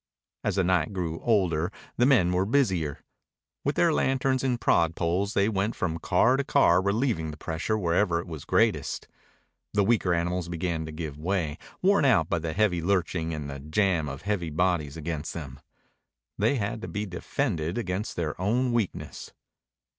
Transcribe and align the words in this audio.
As 0.43 0.55
the 0.55 0.63
night 0.63 0.93
grew 0.93 1.19
older 1.21 1.71
both 1.95 2.07
men 2.07 2.31
were 2.31 2.47
busier. 2.47 3.03
With 3.63 3.75
their 3.75 3.93
lanterns 3.93 4.43
and 4.43 4.59
prod 4.59 4.95
poles 4.95 5.35
they 5.35 5.47
went 5.47 5.75
from 5.75 5.99
car 5.99 6.37
to 6.37 6.43
car 6.43 6.81
relieving 6.81 7.29
the 7.29 7.37
pressure 7.37 7.77
wherever 7.77 8.19
it 8.19 8.25
was 8.25 8.43
greatest. 8.43 9.07
The 9.75 9.83
weaker 9.83 10.11
animals 10.11 10.49
began 10.49 10.87
to 10.87 10.91
give 10.91 11.19
way, 11.19 11.59
worn 11.83 12.03
out 12.03 12.29
by 12.29 12.39
the 12.39 12.53
heavy 12.53 12.81
lurching 12.81 13.31
and 13.31 13.47
the 13.47 13.59
jam 13.59 14.09
of 14.09 14.23
heavy 14.23 14.49
bodies 14.49 14.97
against 14.97 15.35
them. 15.35 15.59
They 16.35 16.55
had 16.55 16.81
to 16.81 16.87
be 16.87 17.05
defended 17.05 17.77
against 17.77 18.15
their 18.15 18.33
own 18.41 18.73
weakness. 18.73 19.31